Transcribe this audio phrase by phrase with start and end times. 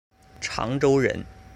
[0.39, 1.23] 长洲人。